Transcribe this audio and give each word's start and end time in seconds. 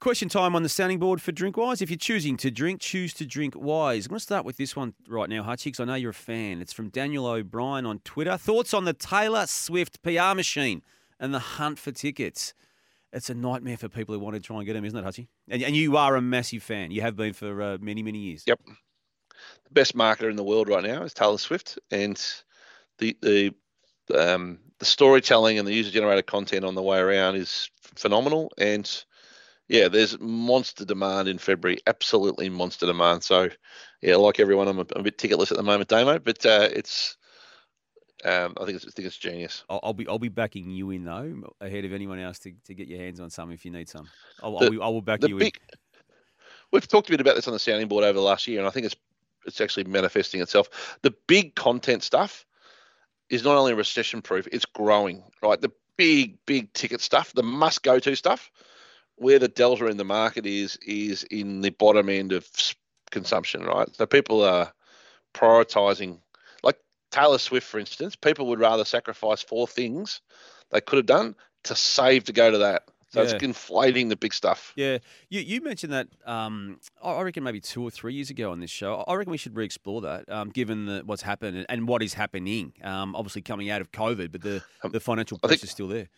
Question 0.00 0.30
time 0.30 0.56
on 0.56 0.62
the 0.62 0.70
sounding 0.70 0.98
board 0.98 1.20
for 1.20 1.30
Drink 1.30 1.58
Wise. 1.58 1.82
If 1.82 1.90
you're 1.90 1.98
choosing 1.98 2.38
to 2.38 2.50
drink, 2.50 2.80
choose 2.80 3.12
to 3.12 3.26
drink 3.26 3.54
wise. 3.54 4.06
I'm 4.06 4.10
going 4.10 4.18
to 4.18 4.22
start 4.22 4.46
with 4.46 4.56
this 4.56 4.74
one 4.74 4.94
right 5.06 5.28
now, 5.28 5.42
Hutchy, 5.42 5.68
because 5.68 5.80
I 5.80 5.84
know 5.84 5.94
you're 5.94 6.12
a 6.12 6.14
fan. 6.14 6.62
It's 6.62 6.72
from 6.72 6.88
Daniel 6.88 7.26
O'Brien 7.26 7.84
on 7.84 7.98
Twitter. 7.98 8.38
Thoughts 8.38 8.72
on 8.72 8.86
the 8.86 8.94
Taylor 8.94 9.44
Swift 9.46 10.02
PR 10.02 10.34
machine 10.34 10.80
and 11.18 11.34
the 11.34 11.38
hunt 11.38 11.78
for 11.78 11.92
tickets? 11.92 12.54
It's 13.12 13.28
a 13.28 13.34
nightmare 13.34 13.76
for 13.76 13.90
people 13.90 14.14
who 14.14 14.20
want 14.20 14.36
to 14.36 14.40
try 14.40 14.56
and 14.56 14.64
get 14.64 14.72
them, 14.72 14.86
isn't 14.86 14.98
it, 14.98 15.04
Hutchy? 15.04 15.28
And, 15.50 15.62
and 15.62 15.76
you 15.76 15.98
are 15.98 16.16
a 16.16 16.22
massive 16.22 16.62
fan. 16.62 16.92
You 16.92 17.02
have 17.02 17.14
been 17.14 17.34
for 17.34 17.60
uh, 17.60 17.76
many, 17.78 18.02
many 18.02 18.20
years. 18.20 18.44
Yep. 18.46 18.58
The 18.64 19.70
best 19.70 19.94
marketer 19.94 20.30
in 20.30 20.36
the 20.36 20.42
world 20.42 20.68
right 20.68 20.82
now 20.82 21.02
is 21.02 21.12
Taylor 21.12 21.36
Swift, 21.36 21.78
and 21.90 22.18
the 22.96 23.18
the 23.20 23.54
um, 24.16 24.60
the 24.78 24.86
storytelling 24.86 25.58
and 25.58 25.68
the 25.68 25.74
user 25.74 25.90
generated 25.90 26.26
content 26.26 26.64
on 26.64 26.74
the 26.74 26.82
way 26.82 26.98
around 26.98 27.36
is 27.36 27.68
phenomenal. 27.96 28.50
And 28.56 28.90
yeah, 29.70 29.86
there's 29.86 30.18
monster 30.18 30.84
demand 30.84 31.28
in 31.28 31.38
February, 31.38 31.78
absolutely 31.86 32.48
monster 32.48 32.86
demand. 32.86 33.22
So, 33.22 33.48
yeah, 34.02 34.16
like 34.16 34.40
everyone, 34.40 34.66
I'm 34.66 34.80
a, 34.80 34.86
I'm 34.96 35.00
a 35.00 35.04
bit 35.04 35.16
ticketless 35.16 35.52
at 35.52 35.56
the 35.56 35.62
moment, 35.62 35.88
Damo, 35.88 36.18
but 36.18 36.44
uh, 36.44 36.68
it's, 36.72 37.16
um, 38.24 38.54
I 38.60 38.64
think 38.64 38.76
it's, 38.76 38.84
I 38.84 38.90
think 38.90 39.06
it's 39.06 39.16
genius. 39.16 39.62
I'll, 39.70 39.78
I'll, 39.84 39.94
be 39.94 40.08
I'll 40.08 40.18
be 40.18 40.28
backing 40.28 40.70
you 40.70 40.90
in 40.90 41.04
though, 41.04 41.54
ahead 41.60 41.84
of 41.84 41.92
anyone 41.92 42.18
else 42.18 42.40
to, 42.40 42.52
to 42.64 42.74
get 42.74 42.88
your 42.88 42.98
hands 42.98 43.20
on 43.20 43.30
some 43.30 43.52
if 43.52 43.64
you 43.64 43.70
need 43.70 43.88
some. 43.88 44.08
I'll, 44.42 44.58
The- 44.58 44.64
I'll 44.64 44.70
be, 44.72 44.80
I 44.80 44.88
will 44.88 45.02
back 45.02 45.20
you 45.22 45.38
big, 45.38 45.60
we've 46.72 46.88
talked 46.88 47.08
a 47.08 47.12
bit 47.12 47.20
about 47.20 47.36
this 47.36 47.46
on 47.46 47.52
the 47.52 47.60
sounding 47.60 47.86
board 47.86 48.02
over 48.02 48.14
the 48.18 48.24
last 48.24 48.48
year, 48.48 48.58
and 48.58 48.66
I 48.66 48.70
think 48.72 48.86
it's 48.86 48.96
it's 49.46 49.60
actually 49.60 49.84
manifesting 49.84 50.42
itself. 50.42 50.98
The 51.02 51.14
big 51.28 51.54
content 51.54 52.02
stuff 52.02 52.44
is 53.30 53.44
not 53.44 53.56
only 53.56 53.74
recession 53.74 54.20
proof; 54.20 54.48
it's 54.50 54.66
growing. 54.66 55.22
Right, 55.40 55.60
the 55.60 55.70
big 55.96 56.38
big 56.44 56.72
ticket 56.72 57.00
stuff, 57.00 57.32
the 57.32 57.44
must 57.44 57.84
go 57.84 58.00
to 58.00 58.16
stuff, 58.16 58.50
where 59.20 59.38
the 59.38 59.48
delta 59.48 59.86
in 59.86 59.98
the 59.98 60.04
market 60.04 60.46
is 60.46 60.76
is 60.86 61.24
in 61.24 61.60
the 61.60 61.70
bottom 61.70 62.08
end 62.08 62.32
of 62.32 62.48
consumption. 63.10 63.62
Right, 63.64 63.88
so 63.94 64.06
people 64.06 64.42
are 64.42 64.72
prioritizing. 65.34 66.18
Like 66.62 66.78
Taylor 67.10 67.38
Swift, 67.38 67.66
for 67.66 67.78
instance, 67.78 68.16
people 68.16 68.46
would 68.46 68.58
rather 68.58 68.84
sacrifice 68.84 69.42
four 69.42 69.66
things 69.68 70.20
they 70.70 70.80
could 70.80 70.96
have 70.96 71.06
done 71.06 71.34
to 71.64 71.74
save 71.76 72.24
to 72.24 72.32
go 72.32 72.50
to 72.50 72.58
that. 72.58 72.84
So 73.12 73.22
Yeah. 73.22 73.30
it's 73.34 73.42
inflating 73.42 74.08
the 74.08 74.16
big 74.16 74.32
stuff. 74.32 74.72
Yeah, 74.76 74.98
you, 75.28 75.40
you 75.40 75.60
mentioned 75.60 75.92
that. 75.92 76.06
Um, 76.24 76.78
I 77.02 77.20
reckon 77.22 77.42
maybe 77.42 77.60
two 77.60 77.82
or 77.82 77.90
three 77.90 78.14
years 78.14 78.30
ago 78.30 78.52
on 78.52 78.60
this 78.60 78.70
show. 78.70 79.04
I 79.08 79.14
reckon 79.14 79.32
we 79.32 79.36
should 79.36 79.56
re-explore 79.56 80.00
that, 80.02 80.28
um, 80.30 80.50
given 80.50 80.86
the, 80.86 81.02
what's 81.04 81.22
happened 81.22 81.66
and, 81.68 81.88
what 81.88 82.04
is 82.04 82.14
happening. 82.14 82.72
Um, 82.84 83.16
obviously 83.16 83.42
coming 83.42 83.68
out 83.68 83.80
of 83.80 83.90
COVID, 83.90 84.30
but 84.30 84.42
the, 84.42 84.62
Um, 84.84 84.92
the 84.92 85.00
financial 85.00 85.38
pressure 85.40 85.64
is 85.64 85.70
still 85.72 85.88
there. 85.88 86.08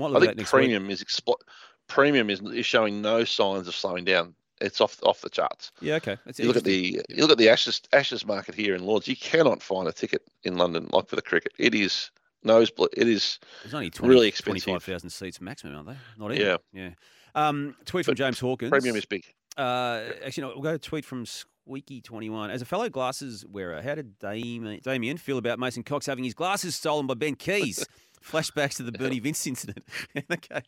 I 0.00 0.20
think 0.20 0.36
next 0.36 0.38
week. 0.38 0.46
premium 0.50 0.88
is 0.88 1.02
explo- 1.02 1.40
premium 1.88 2.30
is, 2.30 2.40
is 2.40 2.66
showing 2.66 3.02
no 3.02 3.24
signs 3.24 3.66
of 3.68 3.74
slowing 3.74 4.04
down. 4.04 4.34
It's 4.60 4.80
off 4.80 4.98
off 5.04 5.20
the 5.20 5.30
charts. 5.30 5.70
Yeah, 5.80 5.94
okay. 5.96 6.16
That's 6.24 6.38
You 6.40 6.46
look 6.46 6.56
at 6.56 6.64
the 6.64 7.00
you 7.08 7.22
look 7.22 7.30
at 7.30 7.38
the 7.38 7.48
Ashes 7.48 7.80
Ashes 7.92 8.26
market 8.26 8.54
here 8.54 8.74
in 8.74 8.84
Lords. 8.84 9.06
You 9.06 9.16
cannot 9.16 9.62
find 9.62 9.86
a 9.86 9.92
ticket 9.92 10.22
in 10.42 10.56
London 10.56 10.88
like 10.92 11.08
for 11.08 11.14
the 11.16 11.22
cricket. 11.22 11.52
It 11.58 11.74
is 11.74 12.10
nosebleed. 12.42 12.90
It 12.96 13.06
is 13.08 13.38
There's 13.62 13.74
only 13.74 13.90
20, 13.90 14.08
really 14.12 14.26
expensive. 14.28 14.64
25,000 14.64 15.10
seats 15.10 15.40
maximum, 15.40 15.74
aren't 15.76 15.88
they? 15.88 15.96
Not 16.18 16.32
even. 16.32 16.46
Yeah. 16.46 16.56
Yeah. 16.72 16.90
Um, 17.36 17.76
tweet 17.84 18.04
from 18.04 18.12
But 18.12 18.18
James 18.18 18.40
Hawkins. 18.40 18.70
premium 18.70 18.96
is 18.96 19.04
big. 19.04 19.24
Uh, 19.56 20.02
actually, 20.24 20.42
no, 20.42 20.48
we'll 20.54 20.62
go 20.62 20.76
tweet 20.76 21.04
from 21.04 21.24
Squeaky21. 21.68 22.50
As 22.50 22.62
a 22.62 22.64
fellow 22.64 22.88
glasses 22.88 23.44
wearer, 23.46 23.82
how 23.82 23.94
did 23.94 24.18
Damian, 24.18 24.80
Damian 24.82 25.16
feel 25.18 25.38
about 25.38 25.58
Mason 25.58 25.82
Cox 25.82 26.06
having 26.06 26.24
his 26.24 26.34
glasses 26.34 26.74
stolen 26.74 27.06
by 27.06 27.14
Ben 27.14 27.34
Keays? 27.34 27.86
Flashbacks 28.22 28.76
to 28.76 28.82
the 28.82 28.92
Bernie 28.98 29.20
Vince 29.20 29.46
incident. 29.46 29.84
okay. 30.32 30.62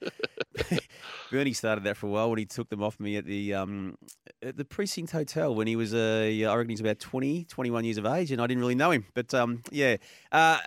Bernie 1.30 1.52
started 1.52 1.84
that 1.84 1.96
for 1.96 2.06
a 2.06 2.10
while 2.10 2.30
when 2.30 2.38
he 2.38 2.46
took 2.46 2.68
them 2.68 2.82
off 2.82 2.98
me 3.00 3.16
at 3.16 3.24
the 3.24 3.54
um, 3.54 3.96
at 4.42 4.56
the 4.56 4.64
precinct 4.64 5.12
hotel 5.12 5.54
when 5.54 5.66
he 5.66 5.76
was 5.76 5.94
uh, 5.94 6.28
I 6.30 6.54
reckon 6.54 6.70
he's 6.70 6.80
about 6.80 6.98
20, 6.98 7.44
21 7.44 7.84
years 7.84 7.98
of 7.98 8.06
age, 8.06 8.32
and 8.32 8.40
I 8.40 8.46
didn't 8.46 8.60
really 8.60 8.74
know 8.74 8.90
him. 8.90 9.06
But 9.14 9.32
um, 9.34 9.62
yeah, 9.70 9.96
uh, 10.32 10.58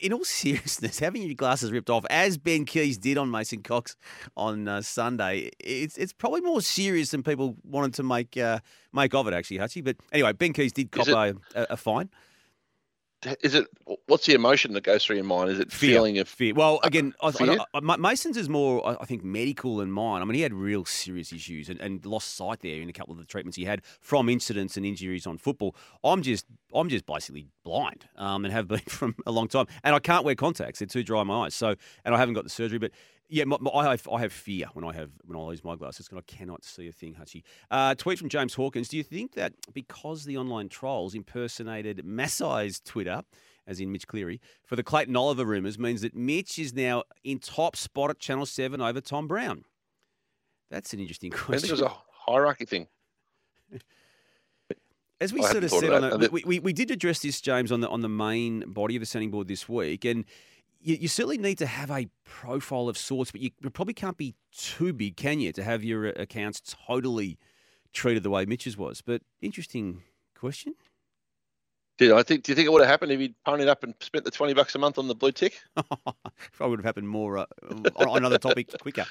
in 0.00 0.12
all 0.12 0.24
seriousness, 0.24 0.98
having 0.98 1.22
your 1.22 1.34
glasses 1.34 1.72
ripped 1.72 1.90
off, 1.90 2.04
as 2.10 2.38
Ben 2.38 2.64
Keays 2.64 2.98
did 2.98 3.18
on 3.18 3.30
Mason 3.30 3.62
Cox 3.62 3.96
on 4.36 4.68
uh, 4.68 4.82
Sunday, 4.82 5.50
it's 5.58 5.96
it's 5.96 6.12
probably 6.12 6.40
more 6.40 6.60
serious 6.60 7.10
than 7.10 7.22
people 7.22 7.56
wanted 7.64 7.94
to 7.94 8.02
make 8.02 8.36
uh, 8.36 8.60
make 8.92 9.14
of 9.14 9.26
it. 9.26 9.34
Actually, 9.34 9.58
Hutchy. 9.58 9.80
But 9.80 9.96
anyway, 10.12 10.32
Ben 10.32 10.52
Keays 10.52 10.72
did 10.72 10.90
cop 10.90 11.08
a, 11.08 11.34
a, 11.54 11.66
a 11.70 11.76
fine. 11.76 12.10
Is 13.42 13.54
it? 13.54 13.66
What's 14.06 14.26
the 14.26 14.34
emotion 14.34 14.74
that 14.74 14.82
goes 14.84 15.04
through 15.04 15.16
your 15.16 15.24
mind? 15.24 15.50
Is 15.50 15.58
it 15.58 15.72
Fear. 15.72 15.94
feeling 15.94 16.18
of 16.18 16.28
Fear. 16.28 16.54
Well, 16.54 16.78
again, 16.84 17.14
I, 17.20 17.28
I, 17.28 17.32
fear? 17.32 17.58
I- 17.74 17.80
Ma- 17.80 17.96
Mason's 17.96 18.36
is 18.36 18.48
more, 18.48 18.86
I 18.86 18.96
I 19.00 19.04
think, 19.06 19.24
medical 19.24 19.78
than 19.78 19.90
mine. 19.90 20.22
I 20.22 20.24
mean, 20.24 20.36
he 20.36 20.42
had 20.42 20.54
real 20.54 20.84
serious 20.84 21.32
issues 21.32 21.68
and, 21.68 21.80
and 21.80 22.04
lost 22.06 22.36
sight 22.36 22.60
there 22.60 22.80
in 22.80 22.88
a 22.88 22.92
couple 22.92 23.12
of 23.12 23.18
the 23.18 23.24
treatments 23.24 23.56
he 23.56 23.64
had 23.64 23.82
from 24.00 24.28
incidents 24.28 24.76
and 24.76 24.86
injuries 24.86 25.26
on 25.26 25.36
football. 25.36 25.74
I'm 26.04 26.22
just, 26.22 26.46
I'm 26.72 26.88
just 26.88 27.06
basically 27.06 27.48
blind 27.64 28.06
um, 28.16 28.44
and 28.44 28.54
have 28.54 28.68
been 28.68 28.78
from 28.86 29.16
a 29.26 29.32
long 29.32 29.48
time, 29.48 29.66
and 29.82 29.96
I 29.96 29.98
can't 29.98 30.24
wear 30.24 30.36
contacts; 30.36 30.78
they're 30.78 30.86
too 30.86 31.02
dry 31.02 31.22
in 31.22 31.26
my 31.26 31.46
eyes. 31.46 31.54
So, 31.56 31.74
and 32.04 32.14
I 32.14 32.18
haven't 32.18 32.34
got 32.34 32.44
the 32.44 32.50
surgery, 32.50 32.78
but. 32.78 32.92
Yeah, 33.28 33.44
my, 33.44 33.58
my- 33.60 33.70
I 33.70 33.90
have 33.90 34.08
I 34.08 34.20
have 34.20 34.32
fear 34.32 34.66
when 34.72 34.84
I 34.84 34.92
have 34.94 35.10
when 35.24 35.38
I 35.38 35.42
lose 35.42 35.62
my 35.62 35.76
glasses 35.76 36.08
because 36.08 36.24
I 36.26 36.32
cannot 36.32 36.64
see 36.64 36.88
a 36.88 36.92
thing, 36.92 37.14
Hutchy. 37.14 37.44
Uh, 37.70 37.94
tweet 37.94 38.18
from 38.18 38.28
James 38.28 38.54
Hawkins: 38.54 38.88
Do 38.88 38.96
you 38.96 39.02
think 39.02 39.34
that 39.34 39.52
because 39.74 40.24
the 40.24 40.38
online 40.38 40.68
trolls 40.68 41.14
impersonated 41.14 42.04
Massai's 42.04 42.80
Twitter, 42.80 43.22
as 43.66 43.80
in 43.80 43.92
Mitch 43.92 44.06
Cleary, 44.06 44.40
for 44.64 44.76
the 44.76 44.82
Clayton 44.82 45.14
Oliver 45.14 45.44
rumours 45.44 45.78
means 45.78 46.00
that 46.00 46.16
Mitch 46.16 46.58
is 46.58 46.72
now 46.72 47.02
in 47.22 47.38
top 47.38 47.76
spot 47.76 48.08
at 48.08 48.18
Channel 48.18 48.46
7 48.46 48.80
over 48.80 49.00
Tom 49.02 49.28
Browne? 49.28 49.64
That's 50.70 50.94
an 50.94 51.00
interesting 51.00 51.30
I 51.34 51.36
think 51.36 51.46
question. 51.46 51.68
it 51.68 51.72
was 51.72 51.82
a 51.82 51.92
hierarchy 52.10 52.64
thing. 52.64 52.86
As 55.20 55.32
we 55.32 55.42
I 55.42 55.50
sort 55.50 55.64
of 55.64 55.70
said, 55.70 55.90
of 55.90 56.12
on 56.12 56.20
the, 56.20 56.30
we, 56.30 56.44
we, 56.46 56.58
we 56.60 56.72
did 56.72 56.90
address 56.92 57.18
this, 57.20 57.40
James, 57.40 57.72
on 57.72 57.80
the 57.80 57.88
on 57.88 58.02
the 58.02 58.08
main 58.08 58.60
body 58.68 58.94
of 58.94 59.00
the 59.00 59.06
sounding 59.06 59.32
board 59.32 59.48
this 59.48 59.68
week, 59.68 60.04
and 60.04 60.24
you, 60.80 60.96
you 61.00 61.08
certainly 61.08 61.38
need 61.38 61.58
to 61.58 61.66
have 61.66 61.90
a 61.90 62.08
profile 62.24 62.88
of 62.88 62.96
sorts, 62.96 63.30
but 63.30 63.40
you 63.40 63.50
probably 63.72 63.94
can't 63.94 64.16
be 64.16 64.34
too 64.52 64.92
big, 64.92 65.16
can 65.16 65.40
you, 65.40 65.52
to 65.52 65.64
have 65.64 65.84
your 65.84 66.08
uh, 66.08 66.12
accounts 66.16 66.60
totally 66.86 67.38
treated 67.92 68.22
the 68.22 68.30
way 68.30 68.44
Mitch's 68.44 68.76
was? 68.76 69.00
But 69.00 69.22
interesting 69.40 70.02
question. 70.34 70.74
Did 71.98 72.12
I 72.12 72.22
think? 72.22 72.44
Do 72.44 72.52
you 72.52 72.56
think 72.56 72.66
it 72.66 72.70
would 72.70 72.80
have 72.80 72.88
happened 72.88 73.10
if 73.10 73.18
he'd 73.18 73.34
ponied 73.44 73.66
up 73.66 73.82
and 73.82 73.92
spent 74.00 74.24
the 74.24 74.30
twenty 74.30 74.54
bucks 74.54 74.72
a 74.76 74.78
month 74.78 74.98
on 74.98 75.08
the 75.08 75.16
blue 75.16 75.32
tick? 75.32 75.60
Probably 75.74 76.70
would 76.70 76.78
have 76.78 76.84
happened 76.84 77.08
more 77.08 77.38
uh, 77.38 77.46
on 77.70 77.86
on 77.96 78.16
another 78.18 78.38
topic 78.38 78.70
quicker. 78.80 79.04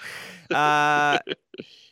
Uh, 0.50 1.19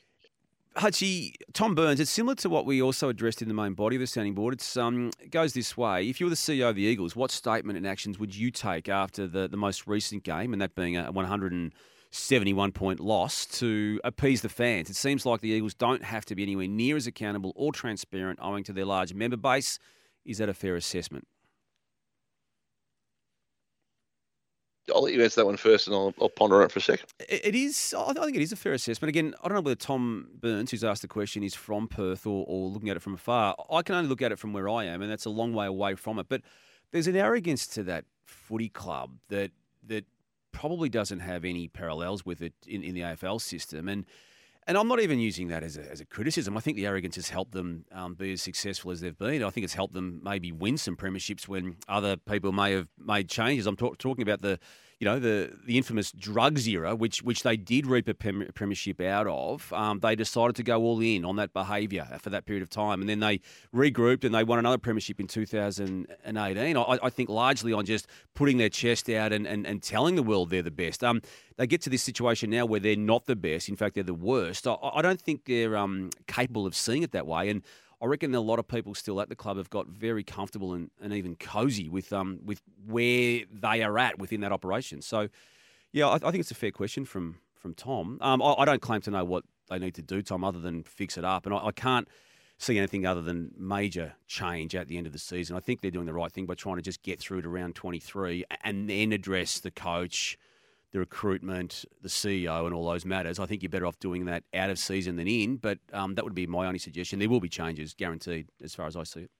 Hutchy, 0.77 1.35
Tom 1.53 1.73
Burns, 1.73 2.01
it's 2.01 2.11
similar 2.11 2.35
to 2.35 2.49
what 2.49 2.65
we 2.65 2.81
also 2.81 3.07
addressed 3.07 3.41
in 3.41 3.47
the 3.47 3.53
main 3.53 3.75
body 3.75 3.95
of 3.95 4.01
the 4.01 4.07
sounding 4.07 4.33
board. 4.33 4.55
It's 4.55 4.75
um, 4.75 5.11
it 5.21 5.31
goes 5.31 5.53
this 5.53 5.77
way. 5.77 6.09
If 6.09 6.19
you 6.19 6.25
were 6.25 6.29
the 6.31 6.35
CEO 6.35 6.69
of 6.69 6.75
the 6.75 6.81
Eagles, 6.81 7.15
what 7.15 7.31
statement 7.31 7.77
and 7.77 7.87
actions 7.87 8.19
would 8.19 8.35
you 8.35 8.51
take 8.51 8.89
after 8.89 9.25
the, 9.25 9.47
the 9.47 9.55
most 9.55 9.87
recent 9.87 10.23
game, 10.23 10.51
and 10.51 10.61
that 10.61 10.75
being 10.75 10.97
a 10.97 11.13
171 11.13 12.71
point 12.73 12.99
loss, 12.99 13.45
to 13.45 14.01
appease 14.03 14.41
the 14.41 14.49
fans? 14.49 14.89
It 14.89 14.97
seems 14.97 15.25
like 15.25 15.39
the 15.39 15.49
Eagles 15.49 15.73
don't 15.73 16.03
have 16.03 16.25
to 16.25 16.35
be 16.35 16.43
anywhere 16.43 16.67
near 16.67 16.97
as 16.97 17.07
accountable 17.07 17.53
or 17.55 17.71
transparent 17.71 18.39
owing 18.41 18.65
to 18.65 18.73
their 18.73 18.85
large 18.85 19.13
member 19.13 19.37
base. 19.37 19.79
Is 20.25 20.39
that 20.39 20.49
a 20.49 20.53
fair 20.53 20.75
assessment? 20.75 21.25
I'll 24.93 25.03
let 25.03 25.13
you 25.13 25.23
answer 25.23 25.41
that 25.41 25.45
one 25.45 25.57
first, 25.57 25.87
and 25.87 25.95
I'll, 25.95 26.13
I'll 26.21 26.29
ponder 26.29 26.57
on 26.57 26.63
it 26.63 26.71
for 26.71 26.79
a 26.79 26.81
second. 26.81 27.07
It 27.27 27.55
is. 27.55 27.95
I 27.97 28.13
think 28.13 28.35
it 28.35 28.41
is 28.41 28.51
a 28.51 28.55
fair 28.55 28.73
assessment. 28.73 29.09
Again, 29.09 29.33
I 29.43 29.47
don't 29.47 29.55
know 29.55 29.61
whether 29.61 29.75
Tom 29.75 30.27
Burns, 30.39 30.71
who's 30.71 30.83
asked 30.83 31.01
the 31.01 31.07
question, 31.07 31.43
is 31.43 31.55
from 31.55 31.87
Perth 31.87 32.27
or, 32.27 32.45
or 32.47 32.69
looking 32.69 32.89
at 32.89 32.97
it 32.97 33.01
from 33.01 33.15
afar. 33.15 33.55
I 33.71 33.81
can 33.81 33.95
only 33.95 34.09
look 34.09 34.21
at 34.21 34.31
it 34.31 34.39
from 34.39 34.53
where 34.53 34.69
I 34.69 34.85
am, 34.85 35.01
and 35.01 35.11
that's 35.11 35.25
a 35.25 35.29
long 35.29 35.53
way 35.53 35.65
away 35.65 35.95
from 35.95 36.19
it. 36.19 36.27
But 36.29 36.41
there's 36.91 37.07
an 37.07 37.15
arrogance 37.15 37.67
to 37.67 37.83
that 37.83 38.05
footy 38.23 38.69
club 38.69 39.17
that 39.29 39.51
that 39.87 40.05
probably 40.51 40.89
doesn't 40.89 41.19
have 41.19 41.43
any 41.43 41.67
parallels 41.67 42.25
with 42.25 42.41
it 42.41 42.53
in, 42.65 42.81
in 42.83 42.95
the 42.95 43.01
AFL 43.01 43.41
system. 43.41 43.89
And 43.89 44.05
and 44.67 44.77
I'm 44.77 44.87
not 44.87 44.99
even 44.99 45.19
using 45.19 45.49
that 45.49 45.63
as 45.63 45.77
a, 45.77 45.91
as 45.91 46.01
a 46.01 46.05
criticism. 46.05 46.57
I 46.57 46.59
think 46.59 46.77
the 46.77 46.87
arrogance 46.87 47.15
has 47.15 47.29
helped 47.29 47.51
them 47.51 47.85
um, 47.91 48.15
be 48.15 48.33
as 48.33 48.41
successful 48.41 48.91
as 48.91 49.01
they've 49.01 49.17
been. 49.17 49.43
I 49.43 49.49
think 49.51 49.63
it's 49.63 49.75
helped 49.75 49.93
them 49.93 50.21
maybe 50.23 50.51
win 50.51 50.77
some 50.77 50.95
premierships 50.95 51.47
when 51.47 51.77
other 51.87 52.17
people 52.17 52.51
may 52.51 52.71
have 52.71 52.87
made 52.97 53.29
changes. 53.29 53.67
I'm 53.67 53.75
talk, 53.75 53.97
talking 53.97 54.23
about 54.23 54.41
the, 54.41 54.59
you 55.05 55.11
know, 55.11 55.19
the 55.19 55.51
the 55.65 55.77
infamous 55.77 56.11
drugs 56.11 56.67
era, 56.67 56.95
which 56.95 57.21
which 57.21 57.43
they 57.43 57.55
did 57.55 57.85
reap 57.85 58.07
a 58.07 58.15
premiership 58.15 58.99
out 58.99 59.27
of. 59.27 59.71
Um, 59.71 59.99
they 59.99 60.15
decided 60.15 60.55
to 60.55 60.63
go 60.63 60.81
all 60.81 60.99
in 60.99 61.23
on 61.23 61.35
that 61.35 61.53
behaviour 61.53 62.07
for 62.19 62.31
that 62.31 62.47
period 62.47 62.63
of 62.63 62.71
time, 62.71 63.01
and 63.01 63.07
then 63.07 63.19
they 63.19 63.39
regrouped 63.71 64.23
and 64.23 64.33
they 64.33 64.43
won 64.43 64.57
another 64.57 64.79
premiership 64.79 65.19
in 65.19 65.27
2018. 65.27 66.75
I, 66.75 66.81
I 67.03 67.09
think 67.11 67.29
largely 67.29 67.71
on 67.71 67.85
just 67.85 68.07
putting 68.33 68.57
their 68.57 68.69
chest 68.69 69.07
out 69.11 69.31
and, 69.31 69.45
and, 69.45 69.67
and 69.67 69.83
telling 69.83 70.15
the 70.15 70.23
world 70.23 70.49
they're 70.49 70.63
the 70.63 70.71
best. 70.71 71.03
Um, 71.03 71.21
they 71.57 71.67
get 71.67 71.81
to 71.83 71.91
this 71.91 72.01
situation 72.01 72.49
now 72.49 72.65
where 72.65 72.79
they're 72.79 72.95
not 72.95 73.25
the 73.25 73.35
best. 73.35 73.69
In 73.69 73.75
fact, 73.75 73.93
they're 73.93 74.03
the 74.03 74.15
worst. 74.15 74.65
I, 74.65 74.75
I 74.81 75.03
don't 75.03 75.21
think 75.21 75.45
they're 75.45 75.77
um, 75.77 76.09
capable 76.25 76.65
of 76.65 76.75
seeing 76.75 77.03
it 77.03 77.11
that 77.11 77.27
way. 77.27 77.49
And 77.49 77.61
I 78.01 78.05
reckon 78.05 78.33
a 78.35 78.41
lot 78.41 78.59
of 78.59 78.67
people 78.67 78.93
still 78.95 79.21
at 79.21 79.29
the 79.29 79.35
club 79.35 79.57
have 79.57 79.69
got 79.69 79.87
very 79.87 80.23
comfortable 80.23 80.73
and, 80.73 80.91
and 81.01 81.13
even 81.13 81.35
cozy 81.35 81.89
with 81.89 82.11
um, 82.13 82.39
with 82.43 82.61
where 82.85 83.41
they 83.51 83.83
are 83.83 83.97
at 83.97 84.19
within 84.19 84.41
that 84.41 84.51
operation. 84.51 85.01
So, 85.01 85.29
yeah, 85.91 86.07
I, 86.07 86.15
I 86.15 86.19
think 86.31 86.37
it's 86.37 86.51
a 86.51 86.55
fair 86.55 86.71
question 86.71 87.05
from 87.05 87.37
from 87.55 87.73
Tom. 87.73 88.17
Um, 88.21 88.41
I, 88.41 88.53
I 88.59 88.65
don't 88.65 88.81
claim 88.81 89.01
to 89.01 89.11
know 89.11 89.23
what 89.23 89.43
they 89.69 89.79
need 89.79 89.95
to 89.95 90.01
do, 90.01 90.21
Tom, 90.21 90.43
other 90.43 90.59
than 90.59 90.83
fix 90.83 91.17
it 91.17 91.25
up. 91.25 91.45
And 91.45 91.55
I, 91.55 91.67
I 91.67 91.71
can't 91.71 92.07
see 92.57 92.77
anything 92.77 93.05
other 93.05 93.21
than 93.21 93.51
major 93.57 94.13
change 94.27 94.75
at 94.75 94.87
the 94.87 94.97
end 94.97 95.07
of 95.07 95.13
the 95.13 95.19
season. 95.19 95.55
I 95.55 95.59
think 95.59 95.81
they're 95.81 95.91
doing 95.91 96.05
the 96.05 96.13
right 96.13 96.31
thing 96.31 96.45
by 96.45 96.55
trying 96.55 96.77
to 96.77 96.81
just 96.81 97.01
get 97.01 97.19
through 97.19 97.41
to 97.41 97.49
round 97.49 97.75
23 97.75 98.45
and 98.63 98.89
then 98.89 99.11
address 99.11 99.59
the 99.59 99.71
coach, 99.71 100.37
the 100.95 100.99
recruitment, 100.99 101.83
the 102.01 102.07
CEO, 102.07 102.65
and 102.65 102.73
all 102.73 102.87
those 102.87 103.03
matters. 103.03 103.37
I 103.37 103.45
think 103.45 103.61
you're 103.61 103.69
better 103.69 103.85
off 103.85 103.99
doing 103.99 104.23
that 104.25 104.45
out 104.53 104.69
of 104.69 104.79
season 104.79 105.17
than 105.17 105.27
in, 105.27 105.57
but 105.57 105.77
um, 105.91 106.15
that 106.15 106.23
would 106.23 106.33
be 106.33 106.47
my 106.47 106.65
only 106.67 106.79
suggestion. 106.79 107.19
There 107.19 107.27
will 107.27 107.41
be 107.41 107.49
changes, 107.49 107.93
guaranteed, 107.93 108.47
as 108.63 108.73
far 108.73 108.87
as 108.87 108.95
I 108.95 109.03
see 109.03 109.23
it. 109.23 109.31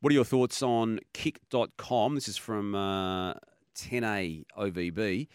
What 0.00 0.12
are 0.12 0.14
your 0.14 0.24
thoughts 0.24 0.62
on 0.62 1.00
kick.com? 1.12 2.14
This 2.14 2.26
is 2.26 2.38
from 2.38 2.74
uh, 2.74 3.34
10A 3.76 4.44
OVB. 4.58 5.28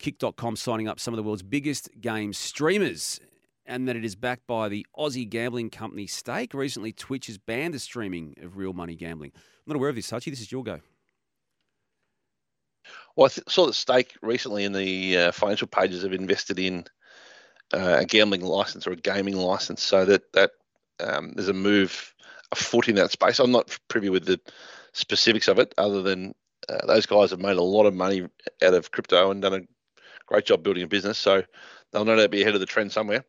Kick.com 0.00 0.56
signing 0.56 0.88
up 0.88 0.98
some 0.98 1.14
of 1.14 1.16
the 1.16 1.22
world's 1.22 1.44
biggest 1.44 1.90
game 2.00 2.32
streamers 2.32 3.20
and 3.66 3.86
that 3.86 3.94
it 3.94 4.04
is 4.04 4.16
backed 4.16 4.48
by 4.48 4.68
the 4.68 4.84
Aussie 4.98 5.28
gambling 5.28 5.70
company 5.70 6.08
Stake. 6.08 6.54
Recently, 6.54 6.92
Twitch 6.92 7.28
has 7.28 7.38
banned 7.38 7.72
the 7.74 7.78
streaming 7.78 8.34
of 8.42 8.56
real 8.56 8.72
money 8.72 8.96
gambling. 8.96 9.30
I'm 9.36 9.42
not 9.68 9.76
aware 9.76 9.90
of 9.90 9.94
this, 9.94 10.10
Hutchy. 10.10 10.30
This 10.30 10.40
is 10.40 10.50
your 10.50 10.64
go. 10.64 10.80
Well, 13.16 13.26
I 13.26 13.28
th- 13.28 13.48
saw 13.48 13.66
that 13.66 13.74
Stake 13.74 14.16
recently 14.22 14.64
in 14.64 14.72
the 14.72 15.16
uh, 15.16 15.32
financial 15.32 15.68
pages 15.68 16.02
have 16.02 16.12
invested 16.12 16.58
in 16.58 16.84
uh, 17.72 17.98
a 18.00 18.04
gambling 18.04 18.42
license 18.42 18.86
or 18.86 18.92
a 18.92 18.96
gaming 18.96 19.36
license, 19.36 19.82
so 19.82 20.04
that 20.04 20.32
that 20.32 20.52
um, 21.00 21.32
there's 21.34 21.48
a 21.48 21.52
move 21.52 22.14
afoot 22.52 22.88
in 22.88 22.96
that 22.96 23.10
space. 23.10 23.38
I'm 23.38 23.52
not 23.52 23.76
privy 23.88 24.08
with 24.08 24.24
the 24.24 24.40
specifics 24.92 25.48
of 25.48 25.58
it, 25.58 25.74
other 25.78 26.02
than 26.02 26.34
uh, 26.68 26.86
those 26.86 27.06
guys 27.06 27.30
have 27.30 27.40
made 27.40 27.56
a 27.56 27.62
lot 27.62 27.86
of 27.86 27.94
money 27.94 28.26
out 28.62 28.74
of 28.74 28.90
crypto 28.90 29.30
and 29.30 29.42
done 29.42 29.54
a 29.54 29.60
great 30.26 30.46
job 30.46 30.62
building 30.62 30.82
a 30.82 30.88
business. 30.88 31.18
So 31.18 31.42
they'll 31.92 32.04
no 32.04 32.16
doubt 32.16 32.30
be 32.30 32.42
ahead 32.42 32.54
of 32.54 32.60
the 32.60 32.66
trend 32.66 32.92
somewhere. 32.92 33.24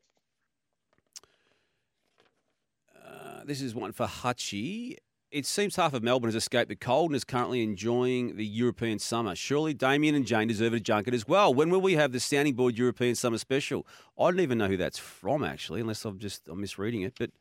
this 3.45 3.61
is 3.61 3.75
one 3.75 3.91
for 3.91 4.07
Hutchy. 4.07 4.97
It 5.31 5.45
seems 5.45 5.77
half 5.77 5.93
of 5.93 6.03
Melbourne 6.03 6.27
has 6.27 6.35
escaped 6.35 6.67
the 6.67 6.75
cold 6.75 7.11
and 7.11 7.15
is 7.15 7.23
currently 7.23 7.63
enjoying 7.63 8.35
the 8.35 8.45
European 8.45 8.99
summer. 8.99 9.33
Surely 9.33 9.73
Damian 9.73 10.13
and 10.13 10.25
Jane 10.25 10.49
deserve 10.49 10.73
a 10.73 10.79
junket 10.79 11.13
as 11.13 11.25
well. 11.25 11.53
When 11.53 11.69
will 11.69 11.79
we 11.79 11.93
have 11.93 12.11
the 12.11 12.19
Sounding 12.19 12.53
Board 12.53 12.77
European 12.77 13.15
Summer 13.15 13.37
Special? 13.37 13.87
I 14.19 14.29
don't 14.29 14.41
even 14.41 14.57
know 14.57 14.67
who 14.67 14.75
that's 14.75 14.97
from, 14.99 15.41
actually, 15.45 15.79
unless 15.79 16.03
I'm 16.03 16.19
just 16.19 16.49
I'm 16.49 16.59
misreading 16.59 17.03
it. 17.03 17.13
But 17.17 17.31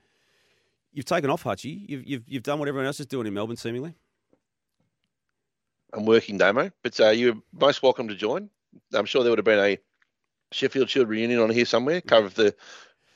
you've 0.93 1.05
taken 1.05 1.31
off, 1.31 1.43
Hutchy. 1.43 1.85
You've, 1.89 2.07
you've, 2.07 2.23
you've 2.29 2.43
done 2.45 2.61
what 2.61 2.69
everyone 2.69 2.87
else 2.87 3.01
is 3.01 3.07
doing 3.07 3.27
in 3.27 3.35
Melbourne, 3.35 3.57
seemingly. 3.57 3.95
I'm 5.93 6.07
working, 6.07 6.39
Damo, 6.39 6.71
but 6.85 7.01
uh, 7.01 7.09
you're 7.09 7.35
most 7.53 7.83
welcome 7.83 8.07
to 8.07 8.15
join. 8.15 8.51
I'm 8.95 9.07
sure 9.07 9.25
there 9.25 9.33
would 9.33 9.41
have 9.41 9.45
been 9.45 9.59
a 9.59 9.79
Sheffield 10.53 10.89
Shield 10.89 11.09
reunion 11.09 11.41
on 11.41 11.51
here 11.51 11.65
somewhere, 11.65 12.01
cover 12.01 12.27
of 12.27 12.35
the 12.35 12.55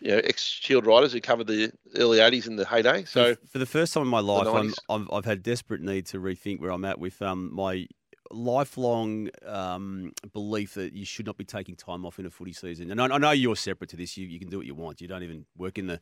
you 0.04 0.10
know, 0.10 0.18
ex 0.18 0.42
Shield 0.42 0.86
riders 0.86 1.14
who 1.14 1.20
covered 1.20 1.46
the 1.46 1.72
early 1.96 2.18
80s 2.18 2.46
in 2.46 2.56
the 2.56 2.66
heyday. 2.66 3.04
So 3.04 3.34
for 3.50 3.58
the 3.58 3.66
first 3.66 3.94
time 3.94 4.02
in 4.02 4.08
my 4.08 4.20
life, 4.20 4.74
I'm, 4.90 5.08
i 5.10 5.14
have 5.16 5.24
had 5.24 5.42
desperate 5.42 5.80
need 5.80 6.06
to 6.06 6.18
rethink 6.18 6.60
where 6.60 6.70
I'm 6.70 6.84
at 6.84 6.98
with 6.98 7.22
um, 7.22 7.52
my 7.52 7.86
lifelong 8.30 9.30
um, 9.46 10.12
belief 10.34 10.74
that 10.74 10.92
you 10.92 11.06
should 11.06 11.24
not 11.24 11.38
be 11.38 11.44
taking 11.44 11.74
time 11.74 12.04
off 12.04 12.18
in 12.18 12.26
a 12.26 12.30
footy 12.30 12.52
season. 12.52 12.90
And 12.90 13.00
I, 13.00 13.06
I 13.06 13.18
know 13.18 13.30
you're 13.30 13.56
separate 13.56 13.88
to 13.90 13.96
this. 13.96 14.16
You, 14.18 14.26
you 14.26 14.38
can 14.38 14.50
do 14.50 14.58
what 14.58 14.66
you 14.66 14.74
want. 14.74 15.00
You 15.00 15.08
don't 15.08 15.22
even 15.22 15.46
work 15.56 15.78
in 15.78 15.86
the 15.86 15.98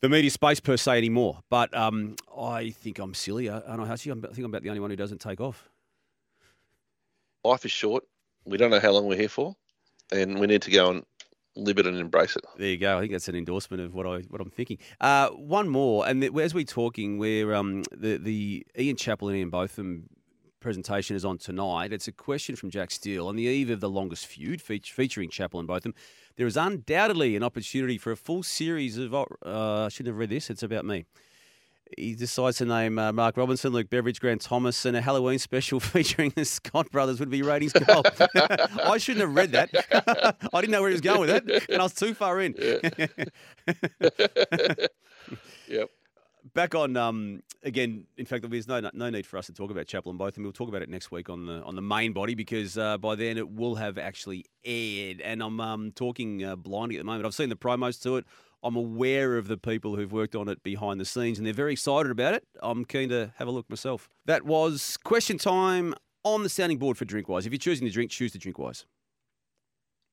the 0.00 0.10
media 0.10 0.30
space 0.30 0.60
per 0.60 0.76
se 0.76 0.98
anymore. 0.98 1.40
But 1.48 1.74
um, 1.74 2.16
I 2.38 2.70
think 2.70 2.98
I'm 2.98 3.14
silly, 3.14 3.46
and 3.46 3.64
I, 3.66 3.90
I 3.90 3.96
think 3.96 4.22
I'm 4.22 4.44
about 4.44 4.62
the 4.62 4.68
only 4.68 4.80
one 4.80 4.90
who 4.90 4.96
doesn't 4.96 5.22
take 5.22 5.40
off. 5.40 5.70
Life 7.42 7.64
is 7.64 7.72
short. 7.72 8.04
We 8.44 8.58
don't 8.58 8.70
know 8.70 8.80
how 8.80 8.90
long 8.90 9.06
we're 9.06 9.16
here 9.16 9.30
for, 9.30 9.56
and 10.12 10.38
we 10.38 10.46
need 10.46 10.60
to 10.62 10.70
go 10.70 10.90
and 10.90 11.06
live 11.56 11.78
it 11.78 11.86
and 11.86 11.96
embrace 11.98 12.36
it. 12.36 12.44
There 12.56 12.68
you 12.68 12.78
go. 12.78 12.96
I 12.96 13.00
think 13.00 13.12
that's 13.12 13.28
an 13.28 13.36
endorsement 13.36 13.82
of 13.82 13.94
what 13.94 14.06
I 14.06 14.20
what 14.28 14.40
I'm 14.40 14.50
thinking. 14.50 14.78
Uh, 15.00 15.28
one 15.30 15.68
more, 15.68 16.06
and 16.06 16.22
as 16.38 16.54
we're 16.54 16.64
talking, 16.64 17.18
where 17.18 17.54
um, 17.54 17.84
the 17.92 18.16
the 18.18 18.66
Ian 18.78 18.96
Chappell 18.96 19.28
and 19.28 19.36
Ian 19.36 19.50
Botham 19.50 20.08
presentation 20.60 21.14
is 21.14 21.24
on 21.24 21.36
tonight. 21.36 21.92
It's 21.92 22.08
a 22.08 22.12
question 22.12 22.56
from 22.56 22.70
Jack 22.70 22.90
Steele 22.90 23.28
on 23.28 23.36
the 23.36 23.42
eve 23.42 23.68
of 23.70 23.80
the 23.80 23.90
longest 23.90 24.26
feud, 24.26 24.62
featuring 24.62 25.28
Chappell 25.28 25.60
and 25.60 25.68
Botham. 25.68 25.94
There 26.36 26.46
is 26.46 26.56
undoubtedly 26.56 27.36
an 27.36 27.42
opportunity 27.42 27.98
for 27.98 28.12
a 28.12 28.16
full 28.16 28.42
series 28.42 28.98
of. 28.98 29.14
Uh, 29.14 29.24
I 29.44 29.88
shouldn't 29.88 30.12
have 30.12 30.18
read 30.18 30.30
this. 30.30 30.50
It's 30.50 30.62
about 30.62 30.84
me 30.84 31.04
he 31.98 32.14
decides 32.14 32.58
to 32.58 32.64
name 32.64 32.98
uh, 32.98 33.12
Mark 33.12 33.36
Robinson, 33.36 33.72
Luke 33.72 33.90
Beveridge, 33.90 34.20
Grant 34.20 34.40
Thomas, 34.40 34.84
and 34.84 34.96
a 34.96 35.00
Halloween 35.00 35.38
special 35.38 35.80
featuring 35.80 36.32
the 36.34 36.44
Scott 36.44 36.90
brothers 36.90 37.20
would 37.20 37.30
be 37.30 37.42
ratings 37.42 37.72
gold. 37.72 38.06
I 38.84 38.98
shouldn't 38.98 39.22
have 39.22 39.34
read 39.34 39.52
that. 39.52 39.70
I 40.52 40.60
didn't 40.60 40.72
know 40.72 40.80
where 40.80 40.90
he 40.90 40.94
was 40.94 41.00
going 41.00 41.20
with 41.20 41.30
it, 41.30 41.68
and 41.68 41.80
I 41.80 41.84
was 41.84 41.94
too 41.94 42.14
far 42.14 42.40
in. 42.40 42.54
yep. 45.68 45.90
Back 46.52 46.74
on 46.74 46.96
um, 46.96 47.42
again. 47.62 48.04
In 48.18 48.26
fact, 48.26 48.48
there's 48.50 48.68
no 48.68 48.90
no 48.92 49.08
need 49.08 49.26
for 49.26 49.38
us 49.38 49.46
to 49.46 49.52
talk 49.52 49.70
about 49.70 49.86
Chappell 49.86 50.10
and 50.10 50.18
both, 50.18 50.36
and 50.36 50.44
we'll 50.44 50.52
talk 50.52 50.68
about 50.68 50.82
it 50.82 50.90
next 50.90 51.10
week 51.10 51.30
on 51.30 51.46
the 51.46 51.62
on 51.62 51.74
the 51.74 51.82
main 51.82 52.12
body 52.12 52.34
because 52.34 52.76
uh, 52.76 52.98
by 52.98 53.14
then 53.14 53.38
it 53.38 53.50
will 53.50 53.76
have 53.76 53.96
actually 53.96 54.44
aired. 54.64 55.22
And 55.22 55.42
I'm 55.42 55.58
um, 55.60 55.92
talking 55.92 56.44
uh, 56.44 56.56
blindly 56.56 56.96
at 56.96 57.00
the 57.00 57.04
moment. 57.04 57.24
I've 57.24 57.34
seen 57.34 57.48
the 57.48 57.56
promos 57.56 58.00
to 58.02 58.16
it. 58.16 58.26
I'm 58.62 58.76
aware 58.76 59.36
of 59.36 59.46
the 59.46 59.58
people 59.58 59.94
who've 59.94 60.12
worked 60.12 60.34
on 60.34 60.48
it 60.48 60.62
behind 60.62 60.98
the 60.98 61.04
scenes 61.04 61.36
and 61.38 61.46
they're 61.46 61.52
very 61.52 61.74
excited 61.74 62.10
about 62.10 62.32
it. 62.32 62.44
I'm 62.62 62.86
keen 62.86 63.10
to 63.10 63.30
have 63.36 63.46
a 63.46 63.50
look 63.50 63.68
myself. 63.68 64.08
That 64.24 64.44
was 64.44 64.96
question 65.04 65.36
time 65.36 65.94
on 66.24 66.42
the 66.42 66.48
sounding 66.48 66.78
board 66.78 66.96
for 66.96 67.04
Drinkwise. 67.04 67.44
If 67.44 67.52
you're 67.52 67.58
choosing 67.58 67.86
to 67.86 67.92
drink, 67.92 68.10
choose 68.10 68.32
to 68.32 68.38
Drinkwise. 68.38 68.86